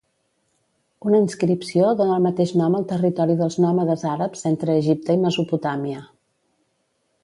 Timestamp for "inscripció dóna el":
1.23-2.25